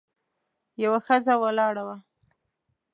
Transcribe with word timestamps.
یوه 0.83 0.99
ښځه 1.07 1.33
ولاړه 1.41 1.83
وه. 1.87 1.97